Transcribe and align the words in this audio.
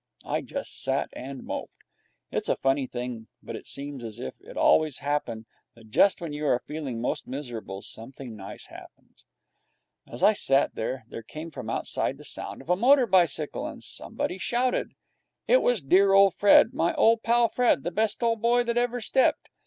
I 0.25 0.41
just 0.41 0.81
sat 0.81 1.09
and 1.13 1.43
moped. 1.43 1.83
It's 2.31 2.49
a 2.49 2.55
funny 2.55 2.87
thing, 2.87 3.27
but 3.43 3.55
it 3.55 3.67
seems 3.67 4.03
as 4.03 4.17
if 4.19 4.33
it 4.41 4.57
always 4.57 4.97
happened 4.97 5.45
that 5.75 5.91
just 5.91 6.19
when 6.21 6.33
you 6.33 6.47
are 6.47 6.57
feeling 6.65 6.99
most 6.99 7.27
miserable, 7.27 7.83
something 7.83 8.35
nice 8.35 8.65
happens. 8.65 9.25
As 10.11 10.23
I 10.23 10.33
sat 10.33 10.73
there, 10.73 11.05
there 11.07 11.21
came 11.21 11.51
from 11.51 11.69
outside 11.69 12.17
the 12.17 12.23
sound 12.23 12.63
of 12.63 12.69
a 12.71 12.75
motor 12.75 13.05
bicycle, 13.05 13.67
and 13.67 13.83
somebody 13.83 14.39
shouted. 14.39 14.95
It 15.47 15.61
was 15.61 15.83
dear 15.83 16.13
old 16.13 16.33
Fred, 16.33 16.73
my 16.73 16.95
old 16.95 17.21
pal 17.21 17.47
Fred, 17.47 17.83
the 17.83 17.91
best 17.91 18.23
old 18.23 18.41
boy 18.41 18.63
that 18.63 18.79
ever 18.79 19.01
stepped. 19.01 19.49